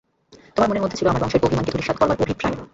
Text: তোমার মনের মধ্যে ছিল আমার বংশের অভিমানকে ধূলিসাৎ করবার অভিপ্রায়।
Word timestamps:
তোমার 0.55 0.69
মনের 0.69 0.83
মধ্যে 0.83 0.97
ছিল 0.97 1.07
আমার 1.07 1.21
বংশের 1.23 1.45
অভিমানকে 1.45 1.71
ধূলিসাৎ 1.73 1.95
করবার 1.97 2.17
অভিপ্রায়। 2.17 2.55